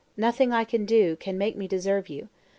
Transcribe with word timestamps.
Nothing 0.17 0.51
I 0.51 0.63
can 0.63 0.85
do 0.87 1.15
can 1.15 1.37
make 1.37 1.55
me 1.55 1.67
deserve 1.67 2.09
you. 2.09 2.29